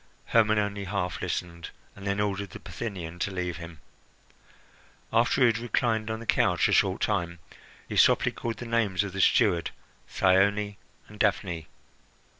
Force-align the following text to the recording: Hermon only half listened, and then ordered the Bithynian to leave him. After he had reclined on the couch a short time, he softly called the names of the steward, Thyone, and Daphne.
Hermon 0.25 0.57
only 0.57 0.85
half 0.85 1.21
listened, 1.21 1.69
and 1.95 2.07
then 2.07 2.19
ordered 2.19 2.49
the 2.49 2.59
Bithynian 2.59 3.19
to 3.19 3.29
leave 3.29 3.57
him. 3.57 3.81
After 5.13 5.41
he 5.41 5.45
had 5.45 5.59
reclined 5.59 6.09
on 6.09 6.19
the 6.19 6.25
couch 6.25 6.67
a 6.67 6.71
short 6.73 7.01
time, 7.03 7.37
he 7.87 7.97
softly 7.97 8.31
called 8.31 8.57
the 8.57 8.65
names 8.65 9.03
of 9.03 9.13
the 9.13 9.21
steward, 9.21 9.69
Thyone, 10.09 10.75
and 11.07 11.19
Daphne. 11.19 11.67